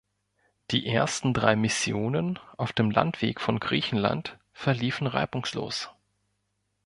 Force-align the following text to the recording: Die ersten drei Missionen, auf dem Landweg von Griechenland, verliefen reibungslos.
Die 0.71 0.87
ersten 0.87 1.31
drei 1.31 1.55
Missionen, 1.55 2.39
auf 2.57 2.73
dem 2.73 2.89
Landweg 2.89 3.39
von 3.39 3.59
Griechenland, 3.59 4.35
verliefen 4.51 5.05
reibungslos. 5.05 5.91